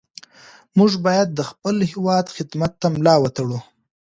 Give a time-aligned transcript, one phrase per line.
[0.77, 3.59] موږ باید د خپل هېواد خدمت ته ملا وتړو.